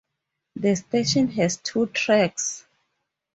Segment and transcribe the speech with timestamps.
[0.55, 2.65] The station has two tracks.